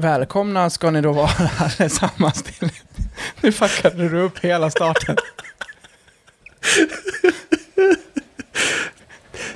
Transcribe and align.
Välkomna 0.00 0.70
ska 0.70 0.90
ni 0.90 1.00
då 1.00 1.12
vara 1.12 1.30
allesammans 1.58 2.42
till... 2.42 2.70
Nu 3.40 3.52
fuckade 3.52 4.08
du 4.08 4.20
upp 4.20 4.38
hela 4.38 4.70
starten. 4.70 5.16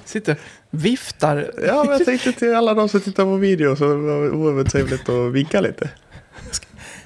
Sitter 0.05 0.37
viftar. 0.71 1.51
Ja, 1.67 1.85
men 1.85 1.93
jag 1.93 2.05
tänkte 2.05 2.33
till 2.33 2.55
alla 2.55 2.75
de 2.75 2.89
som 2.89 3.01
tittar 3.01 3.25
på 3.25 3.37
video 3.37 3.77
så 3.77 3.87
vore 4.29 4.63
det 4.63 4.71
trevligt 4.71 5.09
att 5.09 5.33
vinka 5.33 5.61
lite. 5.61 5.89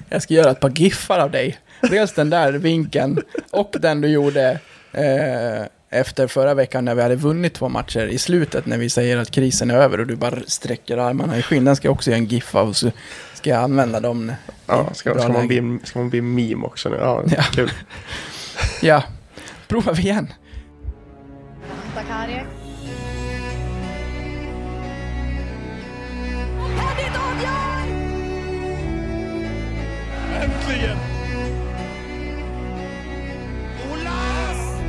Jag 0.09 0.21
ska 0.21 0.33
göra 0.33 0.51
ett 0.51 0.59
par 0.59 0.69
giffar 0.69 1.19
av 1.19 1.31
dig. 1.31 1.57
Dels 1.81 2.13
den 2.13 2.29
där 2.29 2.53
vinkeln 2.53 3.21
och 3.51 3.75
den 3.79 4.01
du 4.01 4.07
gjorde 4.07 4.59
eh, 4.91 5.65
efter 5.89 6.27
förra 6.27 6.53
veckan 6.53 6.85
när 6.85 6.95
vi 6.95 7.01
hade 7.01 7.15
vunnit 7.15 7.53
två 7.53 7.69
matcher 7.69 8.07
i 8.07 8.17
slutet 8.17 8.65
när 8.65 8.77
vi 8.77 8.89
säger 8.89 9.17
att 9.17 9.31
krisen 9.31 9.71
är 9.71 9.75
över 9.75 9.99
och 9.99 10.07
du 10.07 10.15
bara 10.15 10.39
sträcker 10.47 10.97
armarna 10.97 11.37
i 11.37 11.41
skinn. 11.41 11.65
Den 11.65 11.75
ska 11.75 11.87
jag 11.87 11.93
också 11.93 12.09
göra 12.09 12.17
en 12.17 12.25
giff 12.25 12.55
av 12.55 12.73
så 12.73 12.91
ska 13.39 13.49
jag 13.49 13.63
använda 13.63 13.99
dem. 13.99 14.31
Ja, 14.65 14.93
ska, 14.93 15.19
ska, 15.19 15.29
man 15.33 15.47
bli, 15.47 15.79
ska 15.83 15.99
man 15.99 16.09
bli 16.09 16.21
meme 16.21 16.65
också 16.65 16.89
nu? 16.89 16.95
Ja, 16.95 17.23
Ja. 17.27 17.43
kul. 17.43 17.71
Ja, 18.81 19.03
provar 19.67 19.93
vi 19.93 20.01
igen. 20.01 20.33
Avgör! 21.95 22.45
Äntligen! 30.43 30.97
Olas! 33.91 34.79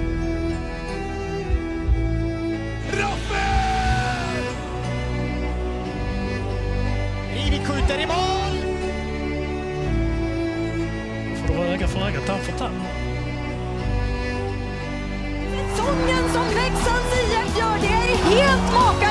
Skjuter 7.64 8.00
i 8.00 8.06
mål! 8.06 8.29
Öga 12.20 12.38
för 12.38 12.38
tand 12.38 12.40
för 12.42 12.58
tand. 12.58 12.74
Säsongen 15.76 16.28
som 16.32 16.44
Leksands 16.44 17.12
IF 17.14 17.58
gör, 17.58 17.78
det 17.80 17.86
är 17.86 18.16
helt 18.16 18.72
makalöst! 18.72 19.09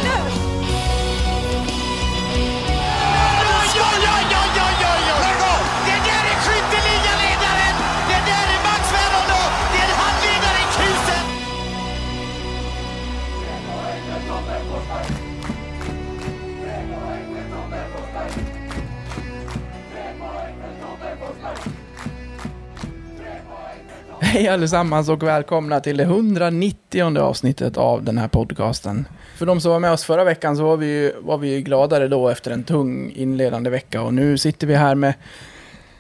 Hej 24.22 24.48
allesammans 24.48 25.10
och 25.10 25.24
välkomna 25.24 25.80
till 25.80 25.98
det 25.98 26.04
190 26.04 27.18
avsnittet 27.18 27.78
av 27.78 28.04
den 28.04 28.18
här 28.18 28.28
podcasten. 28.28 29.08
För 29.36 29.46
de 29.46 29.62
som 29.62 29.72
var 29.72 29.80
med 29.80 29.92
oss 29.92 30.04
förra 30.04 30.24
veckan 30.24 30.58
så 30.58 30.64
var 30.64 30.78
vi 30.78 30.86
ju, 30.86 31.14
var 31.22 31.38
vi 31.38 31.54
ju 31.54 31.62
gladare 31.62 32.08
då 32.08 32.30
efter 32.30 32.52
en 32.52 32.64
tung 32.64 33.12
inledande 33.16 33.70
vecka 33.70 34.02
och 34.02 34.14
nu 34.14 34.38
sitter 34.38 34.68
vi 34.68 34.76
här 34.76 34.96
med 34.96 35.14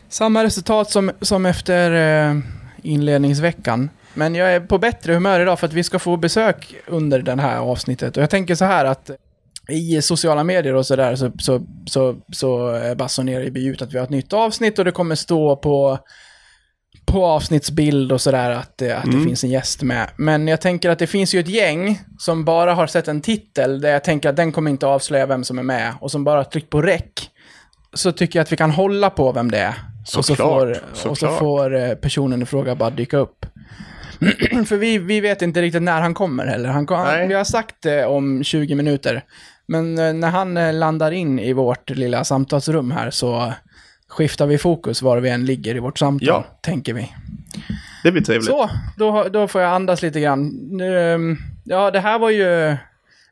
samma 0.09 0.43
resultat 0.43 0.89
som, 0.89 1.11
som 1.21 1.45
efter 1.45 1.91
eh, 1.91 2.37
inledningsveckan. 2.81 3.89
Men 4.13 4.35
jag 4.35 4.53
är 4.53 4.59
på 4.59 4.77
bättre 4.77 5.13
humör 5.13 5.39
idag 5.39 5.59
för 5.59 5.67
att 5.67 5.73
vi 5.73 5.83
ska 5.83 5.99
få 5.99 6.17
besök 6.17 6.75
under 6.87 7.21
det 7.21 7.41
här 7.41 7.57
avsnittet. 7.57 8.17
Och 8.17 8.23
jag 8.23 8.29
tänker 8.29 8.55
så 8.55 8.65
här 8.65 8.85
att 8.85 9.11
i 9.69 10.01
sociala 10.01 10.43
medier 10.43 10.75
och 10.75 10.85
sådär 10.85 11.15
så, 11.15 11.31
så, 11.39 11.65
så, 11.85 12.15
så 12.31 12.79
basunerar 12.97 13.49
vi 13.49 13.65
ut 13.65 13.81
att 13.81 13.93
vi 13.93 13.97
har 13.97 14.03
ett 14.03 14.09
nytt 14.09 14.33
avsnitt 14.33 14.79
och 14.79 14.85
det 14.85 14.91
kommer 14.91 15.15
stå 15.15 15.55
på 15.55 15.99
på 17.11 17.25
avsnittsbild 17.25 18.11
och 18.11 18.21
sådär 18.21 18.49
att, 18.51 18.67
att 18.67 18.77
det 18.77 18.91
Mm. 18.91 19.23
finns 19.25 19.43
en 19.43 19.49
gäst 19.49 19.81
med. 19.83 20.07
Men 20.17 20.47
jag 20.47 20.61
tänker 20.61 20.89
att 20.89 20.99
det 20.99 21.07
finns 21.07 21.33
ju 21.35 21.39
ett 21.39 21.47
gäng 21.47 21.99
som 22.17 22.45
bara 22.45 22.73
har 22.73 22.87
sett 22.87 23.07
en 23.07 23.21
titel 23.21 23.81
där 23.81 23.89
jag 23.91 24.03
tänker 24.03 24.29
att 24.29 24.35
den 24.35 24.51
kommer 24.51 24.71
inte 24.71 24.87
avslöja 24.87 25.25
vem 25.25 25.43
som 25.43 25.59
är 25.59 25.63
med 25.63 25.93
och 26.01 26.11
som 26.11 26.23
bara 26.23 26.39
har 26.39 26.43
tryckt 26.43 26.69
på 26.69 26.81
rec. 26.81 27.01
Så 27.93 28.11
tycker 28.11 28.39
jag 28.39 28.43
att 28.43 28.51
vi 28.51 28.57
kan 28.57 28.71
hålla 28.71 29.09
på 29.09 29.31
vem 29.31 29.51
det 29.51 29.57
är. 29.59 29.73
och 30.17 30.25
så 30.25 30.35
får, 30.35 30.77
och 31.09 31.17
så 31.17 31.27
får 31.27 31.75
eh, 31.75 31.93
personen 31.93 32.41
i 32.41 32.45
fråga 32.45 32.75
bara 32.75 32.89
dyka 32.89 33.17
upp. 33.17 33.45
För 34.67 34.75
vi, 34.77 34.97
vi 34.97 35.19
vet 35.19 35.41
inte 35.41 35.61
riktigt 35.61 35.81
när 35.81 36.01
han 36.01 36.13
kommer 36.13 36.45
heller. 36.45 36.69
Han, 36.69 36.85
Nej. 36.89 37.27
vi 37.27 37.33
har 37.33 37.43
sagt 37.43 37.75
det 37.81 38.05
om 38.05 38.43
20 38.43 38.75
minuter. 38.75 39.23
Men 39.67 39.97
eh, 39.97 40.13
när 40.13 40.29
han 40.29 40.57
eh, 40.57 40.73
landar 40.73 41.11
in 41.11 41.39
i 41.39 41.53
vårt 41.53 41.89
lilla 41.89 42.23
samtalsrum 42.23 42.91
här 42.91 43.09
så 43.11 43.53
skiftar 44.09 44.47
vi 44.47 44.57
fokus 44.57 45.01
var 45.01 45.17
vi 45.17 45.29
än 45.29 45.45
ligger 45.45 45.75
i 45.75 45.79
vårt 45.79 45.99
samtal, 45.99 46.27
Ja. 46.27 46.45
tänker 46.61 46.93
vi. 46.93 47.13
Det 48.03 48.11
blir 48.11 48.23
trevligt. 48.23 48.45
Så, 48.49 48.69
då, 48.97 49.27
då 49.33 49.47
får 49.47 49.61
jag 49.61 49.73
andas 49.73 50.01
lite 50.01 50.19
grann. 50.19 50.51
Ehm, 50.81 51.37
Ja, 51.63 51.91
det 51.91 51.99
här 51.99 52.19
var 52.19 52.29
ju 52.29 52.75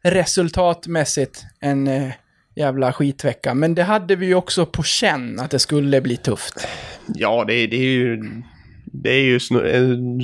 resultatmässigt 0.04 1.46
en 1.60 1.88
eh, 1.88 2.12
jävla 2.56 2.94
skitvecka. 2.94 3.54
Men 3.54 3.76
det 3.76 3.84
hade 3.84 4.16
vi 4.16 4.26
ju 4.26 4.36
också 4.36 4.66
på 4.66 4.84
känn 4.84 5.40
att 5.40 5.52
det 5.52 5.60
skulle 5.60 6.02
bli 6.02 6.18
tufft. 6.18 6.68
Ja, 7.08 7.44
det, 7.48 7.54
är- 7.54 7.68
det 7.68 7.76
är 7.78 7.92
ju... 7.92 8.24
Det 8.92 9.10
är 9.10 9.24
ju 9.24 9.38
snu- 9.38 9.76
en 9.76 10.22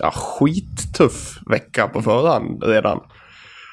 ja, 0.00 0.10
skittuff 0.10 1.38
vecka 1.50 1.88
på 1.88 2.02
förhand 2.02 2.62
redan. 2.64 3.00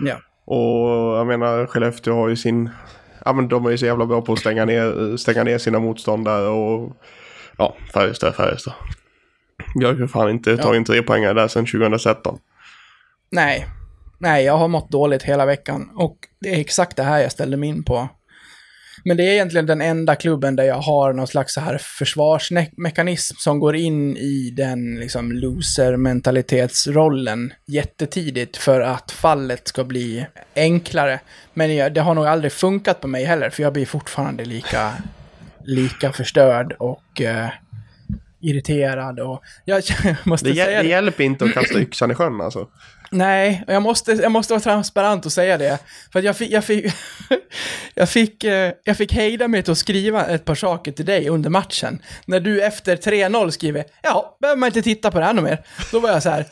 Ja. 0.06 0.16
Och 0.46 1.18
jag 1.18 1.28
menar, 1.28 1.66
Skellefteå 1.66 2.14
har 2.16 2.30
ju 2.30 2.36
sin... 2.36 2.70
Ja, 3.25 3.34
men 3.34 3.47
de 3.47 3.66
är 3.66 3.69
ju 3.69 3.78
så 3.78 3.85
jävla 3.85 4.06
bra 4.06 4.22
på 4.22 4.34
att 4.34 4.40
stänga 4.40 4.66
ner, 4.66 5.18
stänga 5.18 5.44
ner 5.44 5.57
sina 5.57 5.80
motståndare 5.80 6.47
och... 6.47 6.97
Ja, 7.57 7.75
Färjestad, 7.94 8.35
Färjestad. 8.35 8.74
Vi 9.75 9.85
har 9.85 9.94
ju 9.94 10.07
fan 10.07 10.30
inte 10.30 10.57
tagit 10.57 10.78
en 10.78 10.85
tre 10.85 11.02
poängare 11.02 11.34
där 11.34 11.47
sedan 11.47 11.66
2013. 11.66 12.40
Nej. 13.31 13.68
Nej, 14.18 14.46
jag 14.46 14.57
har 14.57 14.68
mått 14.68 14.90
dåligt 14.90 15.24
hela 15.24 15.46
veckan. 15.46 15.90
Och 15.96 16.18
det 16.40 16.50
är 16.56 16.59
exakt 16.59 16.97
det 16.97 17.03
här 17.03 17.19
jag 17.19 17.31
ställde 17.31 17.57
mig 17.57 17.69
in 17.69 17.84
på. 17.84 18.09
Men 19.04 19.18
det 19.18 19.24
är 19.24 19.32
egentligen 19.32 19.66
den 19.66 19.82
enda 19.82 20.16
klubben 20.16 20.56
där 20.56 20.64
jag 20.64 20.82
har 20.82 21.14
någon 21.14 21.28
slags 21.28 21.54
så 21.54 21.62
här 21.62 21.78
försvarsmekanism 21.82 23.36
som 23.38 23.60
går 23.60 23.76
in 23.76 24.18
i 24.18 24.54
den 24.58 25.00
liksom 25.00 25.32
loser-mentalitetsrollen 25.32 27.54
jättetidigt 27.68 28.58
för 28.58 28.82
att 28.82 29.12
fallet 29.12 29.68
ska 29.68 29.84
bli 29.84 30.26
enklare. 30.56 31.20
Men 31.54 31.76
jag, 31.76 31.94
det 31.94 32.02
har 32.02 32.16
nog 32.16 32.26
aldrig 32.26 32.52
funkat 32.52 33.02
på 33.02 33.08
mig 33.08 33.24
heller, 33.24 33.50
för 33.50 33.64
jag 33.64 33.74
blir 33.74 33.86
fortfarande 33.86 34.46
lika, 34.46 34.94
lika 35.64 36.12
förstörd 36.12 36.76
och 36.80 37.22
eh, 37.22 37.50
irriterad. 38.42 39.20
Och 39.20 39.42
jag 39.66 39.84
måste 40.24 40.48
Det, 40.48 40.54
hjäl- 40.54 40.66
säga 40.66 40.84
det 40.84 40.90
hjälper 40.90 41.24
inte 41.24 41.46
att 41.46 41.54
kasta 41.54 41.80
yxan 41.82 42.12
i 42.12 42.16
sjön 42.16 42.42
alltså. 42.42 42.68
Nej, 43.12 43.64
jag 43.68 43.82
måste, 43.82 44.12
jag 44.12 44.32
måste 44.32 44.54
vara 44.54 44.62
transparent 44.62 45.26
och 45.26 45.32
säga 45.32 45.58
det. 45.58 45.80
För 46.14 46.22
jag 46.24 46.38
fick, 46.38 46.52
jag 46.52 46.64
fick, 46.66 46.94
jag 47.94 48.10
fick, 48.10 48.44
jag 48.84 48.98
fick 48.98 49.14
hejda 49.14 49.48
mig 49.48 49.64
till 49.64 49.72
att 49.72 49.78
skriva 49.78 50.26
ett 50.26 50.46
par 50.46 50.56
saker 50.56 50.92
till 50.92 51.06
dig 51.06 51.30
under 51.30 51.50
matchen. 51.50 52.02
När 52.26 52.40
du 52.40 52.62
efter 52.64 52.96
3-0 52.96 53.50
skriver, 53.50 53.84
ja, 54.04 54.38
behöver 54.42 54.60
man 54.60 54.68
inte 54.68 54.82
titta 54.82 55.12
på 55.12 55.20
det 55.20 55.26
här 55.26 55.34
något 55.34 55.44
mer. 55.44 55.66
Då 55.92 56.00
var 56.00 56.10
jag 56.10 56.24
så 56.24 56.30
här, 56.30 56.46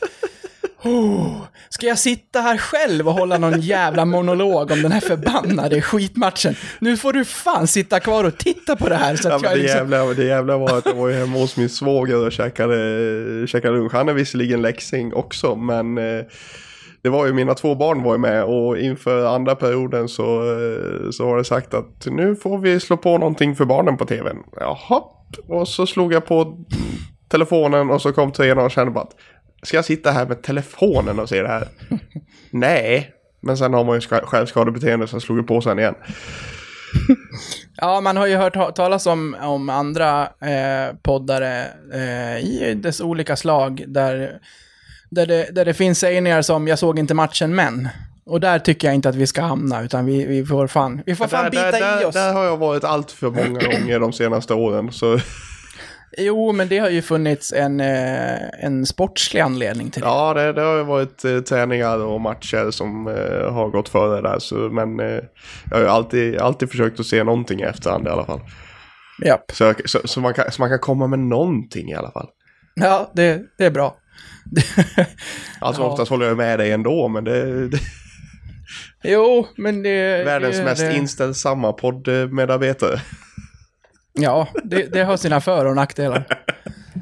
oh, 0.84 1.42
ska 1.68 1.86
jag 1.86 1.98
sitta 1.98 2.40
här 2.40 2.56
själv 2.58 3.08
och 3.08 3.14
hålla 3.14 3.38
någon 3.38 3.60
jävla 3.60 4.04
monolog 4.04 4.70
om 4.70 4.82
den 4.82 4.92
här 4.92 5.00
förbannade 5.00 5.82
skitmatchen? 5.82 6.54
Nu 6.78 6.96
får 6.96 7.12
du 7.12 7.24
fan 7.24 7.66
sitta 7.66 8.00
kvar 8.00 8.24
och 8.24 8.38
titta 8.38 8.76
på 8.76 8.88
det 8.88 8.94
här. 8.94 9.16
Så 9.16 9.28
Ja, 9.28 9.34
att 9.34 9.42
men 9.42 9.50
jag 9.50 9.58
det, 9.58 9.62
liksom, 9.62 9.78
jävla, 9.92 10.14
det 10.14 10.24
jävla 10.24 10.56
var 10.56 10.78
att 10.78 10.86
jag 10.86 10.94
var 10.94 11.10
hemma 11.10 11.38
hos 11.38 11.56
min 11.56 11.68
svåger 11.68 12.26
och 12.26 12.32
käkade, 12.32 13.46
käkade 13.46 13.76
lunch. 13.76 13.92
Han 13.92 14.08
är 14.08 14.12
visserligen 14.12 14.62
läxing 14.62 15.14
också, 15.14 15.56
men 15.56 15.98
eh, 15.98 16.24
det 17.02 17.08
var 17.08 17.26
ju 17.26 17.32
mina 17.32 17.54
två 17.54 17.74
barn 17.74 18.02
var 18.02 18.12
ju 18.14 18.18
med 18.18 18.44
och 18.44 18.78
inför 18.78 19.26
andra 19.26 19.54
perioden 19.54 20.08
så, 20.08 20.42
eh, 20.42 21.10
så 21.10 21.26
var 21.26 21.36
det 21.38 21.44
sagt 21.44 21.74
att 21.74 22.06
nu 22.06 22.36
får 22.36 22.58
vi 22.58 22.80
slå 22.80 22.96
på 22.96 23.18
någonting 23.18 23.56
för 23.56 23.64
barnen 23.64 23.96
på 23.96 24.04
tvn. 24.04 24.36
Jaha, 24.60 25.02
och 25.48 25.68
så 25.68 25.86
slog 25.86 26.12
jag 26.12 26.26
på 26.26 26.58
telefonen 27.28 27.90
och 27.90 28.02
så 28.02 28.12
kom 28.12 28.32
tränaren 28.32 28.64
och 28.64 28.70
kände 28.70 28.90
bara 28.90 29.04
att 29.04 29.16
ska 29.62 29.76
jag 29.76 29.84
sitta 29.84 30.10
här 30.10 30.26
med 30.26 30.42
telefonen 30.42 31.18
och 31.20 31.28
se 31.28 31.42
det 31.42 31.48
här? 31.48 31.68
Nej, 32.50 33.10
men 33.40 33.56
sen 33.58 33.74
har 33.74 33.84
man 33.84 33.94
ju 33.94 34.00
ska- 34.00 34.26
självskadebeteende 34.26 35.06
så 35.06 35.14
jag 35.16 35.22
slog 35.22 35.46
på 35.46 35.60
sen 35.60 35.78
igen. 35.78 35.94
Ja, 37.80 38.00
man 38.00 38.16
har 38.16 38.26
ju 38.26 38.36
hört 38.36 38.54
ta- 38.54 38.70
talas 38.70 39.06
om, 39.06 39.36
om 39.42 39.68
andra 39.68 40.22
eh, 40.22 40.94
poddare 41.02 41.64
eh, 41.94 42.38
i 42.44 42.74
dess 42.76 43.00
olika 43.00 43.36
slag 43.36 43.84
där, 43.88 44.38
där, 45.10 45.26
det, 45.26 45.48
där 45.52 45.64
det 45.64 45.74
finns 45.74 45.98
sägningar 45.98 46.42
som 46.42 46.68
“jag 46.68 46.78
såg 46.78 46.98
inte 46.98 47.14
matchen 47.14 47.54
men”. 47.54 47.88
Och 48.26 48.40
där 48.40 48.58
tycker 48.58 48.88
jag 48.88 48.94
inte 48.94 49.08
att 49.08 49.14
vi 49.14 49.26
ska 49.26 49.42
hamna, 49.42 49.82
utan 49.82 50.06
vi, 50.06 50.26
vi 50.26 50.44
får 50.46 50.66
fan, 50.66 51.02
vi 51.06 51.14
får 51.14 51.26
fan 51.26 51.44
där, 51.44 51.50
bita 51.50 51.70
där, 51.70 52.02
i 52.02 52.04
oss. 52.04 52.14
Där 52.14 52.32
har 52.32 52.44
jag 52.44 52.56
varit 52.56 52.84
allt 52.84 53.10
för 53.10 53.30
många 53.30 53.60
gånger 53.60 54.00
de 54.00 54.12
senaste 54.12 54.54
åren. 54.54 54.92
Så 54.92 55.18
Jo, 56.18 56.52
men 56.52 56.68
det 56.68 56.78
har 56.78 56.90
ju 56.90 57.02
funnits 57.02 57.52
en, 57.52 57.80
eh, 57.80 58.64
en 58.64 58.86
sportslig 58.86 59.40
anledning 59.40 59.90
till 59.90 60.02
det. 60.02 60.08
ja, 60.08 60.34
det, 60.34 60.52
det 60.52 60.60
har 60.60 60.76
ju 60.76 60.82
varit 60.82 61.24
eh, 61.24 61.38
träningar 61.38 61.98
och 61.98 62.20
matcher 62.20 62.70
som 62.70 63.08
eh, 63.08 63.52
har 63.52 63.68
gått 63.68 63.88
före 63.88 64.20
där. 64.22 64.38
Så, 64.38 64.54
men 64.54 65.00
eh, 65.00 65.20
jag 65.70 65.76
har 65.76 65.80
ju 65.80 65.88
alltid, 65.88 66.38
alltid 66.38 66.70
försökt 66.70 67.00
att 67.00 67.06
se 67.06 67.24
någonting 67.24 67.60
i 67.60 67.62
efterhand 67.62 68.06
i 68.06 68.10
alla 68.10 68.24
fall. 68.24 68.40
Japp. 69.24 69.50
Så, 69.52 69.74
så, 69.84 69.98
så, 70.04 70.20
man 70.20 70.34
kan, 70.34 70.52
så 70.52 70.62
man 70.62 70.68
kan 70.68 70.78
komma 70.78 71.06
med 71.06 71.18
någonting 71.18 71.90
i 71.90 71.94
alla 71.94 72.10
fall. 72.10 72.28
Ja, 72.74 73.10
det, 73.14 73.42
det 73.58 73.64
är 73.64 73.70
bra. 73.70 73.96
Alltså 75.60 75.82
Ja. 75.82 75.88
oftast 75.88 76.10
håller 76.10 76.26
jag 76.26 76.36
med 76.36 76.58
dig 76.58 76.72
ändå, 76.72 77.08
men 77.08 77.24
det, 77.24 77.68
det 77.68 77.78
jo, 79.04 79.46
men 79.56 79.82
det... 79.82 79.90
är 79.90 80.24
världens 80.24 80.56
det, 80.56 80.64
mest 80.64 80.80
det, 80.80 80.96
inställsamma 80.96 81.72
poddmedarbetare. 81.72 83.00
Ja, 84.18 84.48
det, 84.64 84.92
det 84.92 85.02
har 85.04 85.16
sina 85.16 85.40
för 85.40 85.64
och 85.64 85.76
nackdelar. 85.76 86.26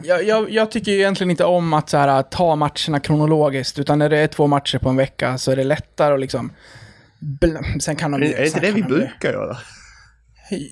Jag, 0.03 0.25
jag, 0.25 0.51
jag 0.51 0.71
tycker 0.71 0.93
ju 0.93 0.99
egentligen 0.99 1.31
inte 1.31 1.45
om 1.45 1.73
att 1.73 1.89
så 1.91 1.97
här, 1.97 2.23
ta 2.23 2.57
matcherna 2.57 3.01
kronologiskt, 3.03 3.79
utan 3.79 3.99
när 3.99 4.09
det 4.09 4.19
är 4.19 4.27
två 4.27 4.47
matcher 4.47 4.79
på 4.79 4.89
en 4.89 4.97
vecka 4.97 5.39
så 5.39 5.51
är 5.53 5.57
det 5.57 5.65
lättare 5.65 6.15
att 6.15 6.21
liksom... 6.21 6.53
Sen 7.81 7.97
kan 7.97 8.11
de... 8.11 8.23
Är, 8.23 8.27
är 8.27 8.37
det 8.41 8.47
inte 8.47 8.61
det 8.61 8.71
vi 8.71 8.83
brukar 8.83 9.33
göra? 9.33 9.57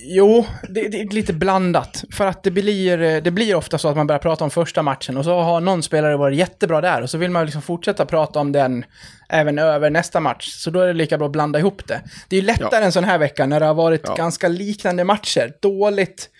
Jo, 0.06 0.46
det, 0.68 0.88
det 0.88 1.00
är 1.00 1.14
lite 1.14 1.32
blandat. 1.32 2.04
För 2.12 2.26
att 2.26 2.42
det 2.42 2.50
blir, 2.50 3.20
det 3.20 3.30
blir 3.30 3.54
ofta 3.54 3.78
så 3.78 3.88
att 3.88 3.96
man 3.96 4.06
börjar 4.06 4.18
prata 4.20 4.44
om 4.44 4.50
första 4.50 4.82
matchen 4.82 5.16
och 5.16 5.24
så 5.24 5.40
har 5.40 5.60
någon 5.60 5.82
spelare 5.82 6.16
varit 6.16 6.38
jättebra 6.38 6.80
där 6.80 7.02
och 7.02 7.10
så 7.10 7.18
vill 7.18 7.30
man 7.30 7.44
liksom 7.44 7.62
fortsätta 7.62 8.06
prata 8.06 8.38
om 8.38 8.52
den 8.52 8.84
även 9.28 9.58
över 9.58 9.90
nästa 9.90 10.20
match. 10.20 10.48
Så 10.48 10.70
då 10.70 10.80
är 10.80 10.86
det 10.86 10.92
lika 10.92 11.18
bra 11.18 11.26
att 11.26 11.32
blanda 11.32 11.58
ihop 11.58 11.86
det. 11.88 12.00
Det 12.28 12.36
är 12.36 12.40
ju 12.40 12.46
lättare 12.46 12.80
Ja. 12.80 12.86
en 12.86 12.92
sån 12.92 13.04
här 13.04 13.18
vecka 13.18 13.46
när 13.46 13.60
det 13.60 13.66
har 13.66 13.74
varit 13.74 14.02
Ja. 14.06 14.14
ganska 14.14 14.48
liknande 14.48 15.04
matcher. 15.04 15.52
Dåligt 15.60 16.30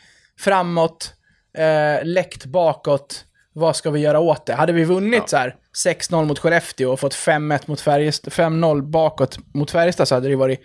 framåt, 0.40 1.14
eh, 1.58 2.04
läckt 2.06 2.44
bakåt. 2.46 3.25
Vad 3.52 3.76
ska 3.76 3.90
vi 3.90 4.00
göra 4.00 4.19
åt 4.20 4.46
det? 4.46 4.54
Hade 4.54 4.72
vi 4.72 4.84
vunnit 4.84 5.20
Ja. 5.20 5.26
så 5.26 5.36
här 5.36 5.56
6-0 5.84 6.25
mot 6.25 6.38
Skellefteå 6.38 6.92
och 6.92 7.00
fått 7.00 7.14
5-1 7.14 7.66
mot 7.69 7.81
Färjestad, 7.81 8.32
5-0 8.32 8.82
bakåt 8.82 9.38
mot 9.54 9.70
Färjestad 9.70 10.08
så 10.08 10.14
hade 10.14 10.28
det 10.28 10.36
varit 10.36 10.60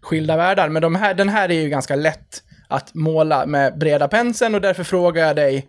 skilda 0.00 0.36
världar. 0.36 0.68
Men 0.68 0.82
de 0.82 0.94
här, 0.94 1.14
den 1.14 1.28
här 1.28 1.48
är 1.50 1.62
ju 1.62 1.68
ganska 1.68 1.96
lätt 1.96 2.42
att 2.68 2.94
måla 2.94 3.46
med 3.46 3.78
breda 3.78 4.08
penseln 4.08 4.54
och 4.54 4.60
därför 4.60 4.84
frågar 4.84 5.26
jag 5.26 5.36
dig, 5.36 5.68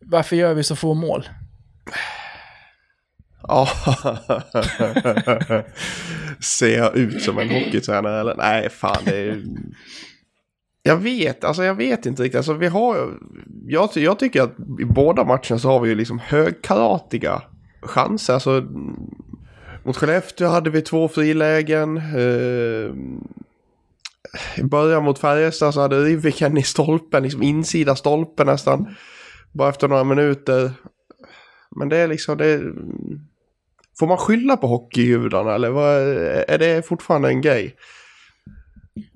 varför 0.00 0.36
gör 0.36 0.54
vi 0.54 0.64
så 0.64 0.76
få 0.76 0.94
mål? 0.94 1.28
Ja. 3.48 3.68
Ser 6.40 6.78
jag 6.78 6.96
ut 6.96 7.22
som 7.22 7.38
en 7.38 7.50
hockeytränare 7.50 8.20
eller? 8.20 8.34
Nej, 8.34 8.70
fan 8.70 9.02
det 9.04 9.16
är... 9.16 9.42
Jag 10.86 10.96
vet, 10.96 11.44
alltså 11.44 11.64
jag 11.64 11.74
vet 11.74 12.06
inte 12.06 12.22
riktigt. 12.22 12.36
Alltså 12.36 12.52
vi 12.52 12.66
har... 12.66 13.18
Jag, 13.66 13.90
jag 13.94 14.18
tycker 14.18 14.42
att 14.42 14.54
i 14.80 14.84
båda 14.84 15.24
matcherna 15.24 15.58
så 15.58 15.68
har 15.68 15.80
vi 15.80 15.88
ju 15.88 15.94
liksom 15.94 16.18
högkaratiga 16.18 17.42
chanser. 17.82 18.34
Alltså 18.34 18.64
mot 19.84 19.96
Skellefteå 19.96 20.48
hade 20.48 20.70
vi 20.70 20.82
två 20.82 21.08
frilägen. 21.08 21.96
Eh, 21.96 22.90
I 24.56 24.62
början 24.62 25.04
mot 25.04 25.18
Färjestad 25.18 25.74
så 25.74 25.80
hade 25.80 26.04
Riviken 26.04 26.56
i 26.56 26.62
stolpen, 26.62 27.22
liksom 27.22 27.42
insida 27.42 27.96
stolpen 27.96 28.46
nästan. 28.46 28.94
Bara 29.52 29.68
efter 29.68 29.88
några 29.88 30.04
minuter. 30.04 30.70
Men 31.76 31.88
det 31.88 31.96
är 31.96 32.08
liksom, 32.08 32.38
det 32.38 32.46
är... 32.46 32.72
Får 33.98 34.06
man 34.06 34.18
skylla 34.18 34.56
på 34.56 34.66
hockeygudarna 34.66 35.54
eller 35.54 35.70
vad, 35.70 35.96
är 36.48 36.58
det 36.58 36.86
fortfarande 36.86 37.28
en 37.28 37.40
grej? 37.40 37.76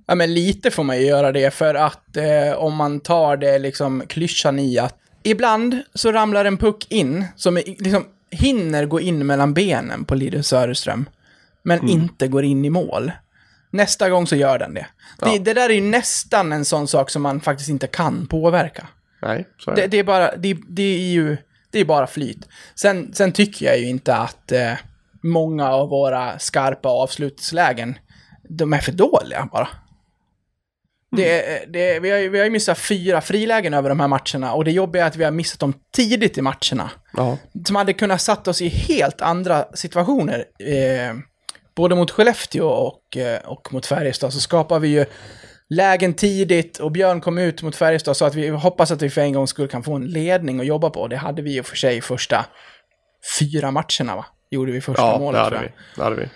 Ja, 0.08 0.14
men 0.14 0.34
lite 0.34 0.70
får 0.70 0.84
man 0.84 0.98
ju 0.98 1.06
göra 1.06 1.32
det 1.32 1.54
för 1.54 1.74
att 1.74 2.16
eh, 2.16 2.52
om 2.58 2.74
man 2.74 3.00
tar 3.00 3.36
det 3.36 3.58
liksom 3.58 4.02
klyschan 4.08 4.58
i 4.58 4.78
att 4.78 4.94
ibland 5.22 5.82
så 5.94 6.12
ramlar 6.12 6.44
en 6.44 6.56
puck 6.56 6.86
in 6.88 7.24
som 7.36 7.56
liksom 7.56 8.04
hinner 8.30 8.86
gå 8.86 9.00
in 9.00 9.26
mellan 9.26 9.54
benen 9.54 10.04
på 10.04 10.14
Linus 10.14 10.46
Söderström, 10.46 11.08
men 11.62 11.88
inte 11.88 12.28
går 12.28 12.44
in 12.44 12.64
i 12.64 12.70
mål. 12.70 13.12
Nästa 13.70 14.10
gång 14.10 14.26
så 14.26 14.36
gör 14.36 14.58
den 14.58 14.74
det. 14.74 14.86
det. 15.20 15.30
Ja. 15.32 15.38
Det 15.40 15.54
där 15.54 15.70
är 15.70 15.74
ju 15.74 15.80
nästan 15.80 16.52
en 16.52 16.64
sån 16.64 16.88
sak 16.88 17.10
som 17.10 17.22
man 17.22 17.40
faktiskt 17.40 17.70
inte 17.70 17.86
kan 17.86 18.26
påverka. 18.26 18.86
Nej, 19.22 19.48
så 19.58 19.70
är 19.70 19.74
Det, 19.74 19.82
det. 19.82 19.86
det 19.88 19.98
är 19.98 20.04
bara, 20.04 20.36
det, 20.36 20.56
det 20.68 20.82
är 20.82 21.08
ju, 21.10 21.36
det 21.70 21.80
är 21.80 21.84
bara 21.84 22.06
flyt. 22.06 22.48
Sen, 22.74 23.14
sen 23.14 23.32
tycker 23.32 23.66
jag 23.66 23.78
ju 23.78 23.88
inte 23.88 24.16
att 24.16 24.52
eh, 24.52 24.72
många 25.22 25.68
av 25.70 25.88
våra 25.88 26.38
skarpa 26.38 26.88
avslutslägen, 26.88 27.98
de 28.48 28.72
är 28.72 28.78
för 28.78 28.92
dåliga 28.92 29.48
bara. 29.52 29.68
Det, 31.16 31.42
är- 31.62 31.66
det, 31.66 32.00
vi, 32.00 32.10
har, 32.10 32.18
ju- 32.18 32.28
vi 32.28 32.38
har 32.38 32.44
ju 32.44 32.50
missat 32.50 32.78
fyra 32.78 33.20
frilägen 33.20 33.74
över 33.74 33.88
de 33.88 34.00
här 34.00 34.08
matcherna 34.08 34.54
och 34.54 34.64
det 34.64 34.70
jobbiga 34.70 35.02
är 35.02 35.06
att 35.06 35.16
vi 35.16 35.24
har 35.24 35.30
missat 35.30 35.60
dem 35.60 35.74
tidigt 35.96 36.38
i 36.38 36.42
matcherna. 36.42 36.90
Ja, 37.16 37.38
Som 37.66 37.76
hade 37.76 37.92
kunnat 37.92 38.20
satt 38.20 38.48
oss 38.48 38.62
i 38.62 38.68
helt 38.68 39.20
andra 39.20 39.64
situationer. 39.74 40.44
Eh, 40.58 41.14
både 41.76 41.94
mot 41.94 42.10
Skellefteå 42.10 42.66
och, 42.68 43.16
eh, 43.16 43.40
och 43.44 43.72
mot 43.72 43.86
Färjestad 43.86 44.32
så 44.32 44.40
skapar 44.40 44.78
vi 44.78 44.88
ju 44.88 45.04
lägen 45.70 46.14
tidigt 46.14 46.78
och 46.78 46.92
Björn 46.92 47.20
kom 47.20 47.38
ut 47.38 47.62
mot 47.62 47.76
Färjestad 47.76 48.16
så 48.16 48.24
att 48.24 48.34
vi 48.34 48.48
hoppas 48.48 48.90
att 48.90 49.02
vi 49.02 49.10
för 49.10 49.20
en 49.20 49.32
gång 49.32 49.46
skulle 49.46 49.68
kan 49.68 49.82
få 49.82 49.94
en 49.94 50.06
ledning 50.06 50.60
att 50.60 50.66
jobba 50.66 50.90
på. 50.90 51.08
Det 51.08 51.16
hade 51.16 51.42
vi 51.42 51.52
ju 51.52 51.62
för 51.62 51.76
sig 51.76 52.00
första 52.00 52.46
fyra 53.40 53.70
matcherna 53.70 54.16
va? 54.16 54.26
Gjorde 54.50 54.72
vi 54.72 54.80
första 54.80 55.02
ja 55.02 55.12
det 55.12 55.18
målet 55.18 55.38
hade 55.40 55.50
tror 55.56 55.62
jag. 55.62 55.68
vi. 55.68 55.74
Det 55.96 56.02
hade 56.02 56.16
vi. 56.16 56.28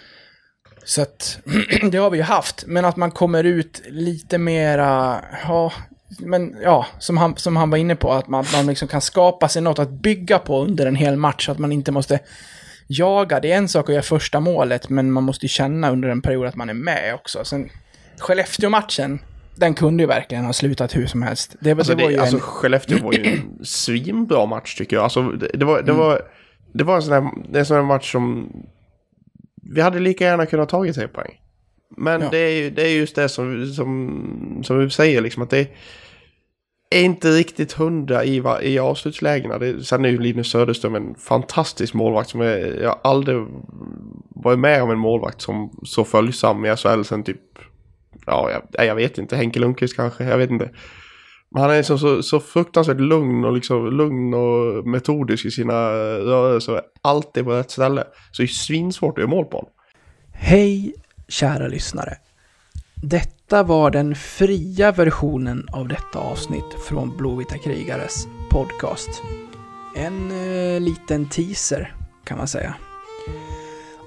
Så 0.84 1.02
att 1.02 1.38
det 1.90 1.99
har 1.99 2.11
vi 2.11 2.17
ju 2.17 2.23
haft, 2.23 2.64
men 2.67 2.84
att 2.84 2.96
man 2.96 3.11
kommer 3.11 3.44
ut 3.44 3.82
lite 3.88 4.38
mera, 4.38 5.20
ja, 5.46 5.73
men 6.19 6.56
ja, 6.62 6.87
som 6.99 7.17
han, 7.17 7.37
som 7.37 7.56
han 7.56 7.70
var 7.70 7.79
inne 7.79 7.96
på, 7.96 8.12
att 8.12 8.29
man, 8.29 8.44
man 8.52 8.67
liksom 8.67 8.88
kan 8.88 9.00
skapa 9.00 9.49
sig 9.49 9.62
något 9.62 9.79
att 9.79 9.90
bygga 9.90 10.38
på 10.38 10.62
under 10.62 10.87
en 10.87 10.96
hel 10.96 11.17
match, 11.17 11.46
så 11.46 11.52
att 11.52 11.58
man 11.58 11.73
inte 11.73 11.93
måste 11.93 12.19
jaga. 12.87 13.40
Det 13.40 13.52
är 13.52 13.56
en 13.56 13.69
sak 13.69 13.88
att 13.88 13.94
göra 13.94 14.02
första 14.02 14.40
målet, 14.40 14.88
men 14.88 15.12
man 15.12 15.25
måste 15.25 15.44
ju 15.44 15.49
känna 15.49 15.90
under 15.90 16.08
en 16.08 16.23
period 16.23 16.46
att 16.46 16.56
man 16.56 16.70
är 16.70 16.75
med 16.75 17.14
också. 17.14 17.44
Sen 17.44 17.70
Skellefteå-matchen, 18.19 19.19
den 19.56 19.75
kunde 19.75 20.02
ju 20.02 20.06
verkligen 20.06 20.44
ha 20.44 20.52
slutat 20.52 20.96
hur 20.96 21.06
som 21.06 21.23
helst. 21.23 21.56
Det, 21.61 21.73
Alltså, 21.73 21.94
det 21.94 22.02
var 22.02 22.11
det, 22.11 22.14
ju 22.14 22.20
alltså 22.20 22.37
en... 22.37 22.40
Skellefteå 22.40 22.99
var 23.05 23.12
ju 23.12 23.26
en 23.26 23.58
svinbra 23.64 24.46
match 24.46 24.75
tycker 24.75 24.96
jag. 24.96 25.02
Alltså, 25.02 25.23
det, 25.23 25.50
det, 25.55 25.64
var, 25.64 25.75
Mm. 25.75 25.87
det, 25.87 25.93
var, 25.93 26.20
det 26.73 26.85
var 26.85 26.96
en 26.96 27.02
sån 27.02 27.12
här, 27.12 27.31
det 27.49 27.58
är 27.58 27.61
en 27.61 27.67
sån 27.67 27.76
här 27.76 27.85
match 27.85 28.12
som 28.12 28.52
vi 29.74 29.80
hade 29.80 29.98
lika 29.98 30.24
gärna 30.24 30.46
kunnat 30.46 30.69
tagit 30.69 30.94
tre 30.94 31.08
poäng. 31.08 31.40
Men 31.96 32.20
Ja. 32.20 32.28
det, 32.30 32.38
är 32.38 32.70
det 32.70 32.82
är 32.82 32.96
just 32.96 33.14
det 33.16 33.28
som, 33.28 33.66
som, 33.66 34.60
som 34.64 34.78
vi 34.78 34.90
säger, 34.90 35.20
liksom, 35.20 35.42
att 35.42 35.50
det 35.50 35.69
är 36.90 37.02
inte 37.02 37.30
riktigt 37.30 37.72
hundra 37.72 38.24
i, 38.24 38.42
i 38.62 38.78
avslutslägena. 38.78 39.58
Det, 39.58 39.84
sen 39.84 40.04
är 40.04 40.08
ju 40.08 40.19
Linus 40.19 40.50
Söderström 40.50 40.94
en 40.94 41.14
fantastisk 41.14 41.94
målvakt. 41.94 42.30
Som 42.30 42.40
är, 42.40 42.82
jag 42.82 42.98
aldrig 43.04 43.46
varit 44.28 44.58
med 44.58 44.82
om 44.82 44.90
en 44.90 44.98
målvakt 44.98 45.40
som 45.40 45.80
så 45.84 46.04
följsam 46.04 46.64
i 46.64 46.76
SHL 46.76 47.02
sen 47.02 47.22
typ, 47.25 47.40
ja, 48.26 48.50
jag, 48.72 48.86
jag 48.86 48.94
vet 48.94 49.18
inte, 49.18 49.36
Henke 49.36 49.60
Lundqvist 49.60 49.96
kanske, 49.96 50.25
jag 50.25 50.38
vet 50.38 50.50
inte. 50.50 50.70
Men 51.52 51.62
han 51.62 51.70
är 51.70 51.76
liksom 51.76 51.99
så, 51.99 52.23
så 52.23 52.40
fruktansvärt 52.40 53.00
lugn 53.00 53.44
och, 53.44 53.52
liksom, 53.52 53.97
lugn 53.97 54.35
och 54.35 54.87
metodisk 54.87 55.44
i 55.44 55.50
sina 55.50 55.73
eh, 55.73 56.25
rörelser. 56.25 56.80
Alltid 57.02 57.44
på 57.44 57.50
rätt 57.50 57.71
ställe. 57.71 58.04
Så 58.30 58.42
det 58.42 58.47
är 58.47 58.49
svinsvårt 58.49 59.18
att 59.18 59.23
göra 59.23 59.30
mål 59.30 59.44
på 59.44 59.56
honom. 59.56 59.71
Hej, 60.32 60.94
kära 61.28 61.68
lyssnare. 61.68 62.16
Detta 62.94 63.62
var 63.62 63.90
den 63.90 64.14
fria 64.14 64.92
versionen 64.92 65.68
av 65.73 65.88
detta 65.88 66.18
avsnitt 66.18 66.75
från 66.88 67.16
Blåvita 67.16 67.59
krigares 67.59 68.26
podcast. 68.50 69.23
En 69.97 70.30
eh, 70.30 70.80
liten 70.80 71.28
teaser, 71.28 71.94
kan 72.25 72.38
man 72.38 72.49
säga. 72.49 72.75